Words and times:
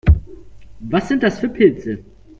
Was 0.79 1.07
sind 1.09 1.21
das 1.21 1.37
für 1.37 1.47
Pilze? 1.49 1.99